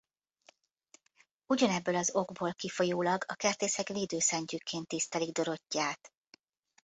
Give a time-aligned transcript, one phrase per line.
[1.45, 6.11] Ugyanebből az okból kifolyólag a kertészek védőszentjükként tisztelik Dorottyát.